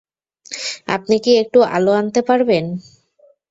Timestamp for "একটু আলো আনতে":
1.43-2.21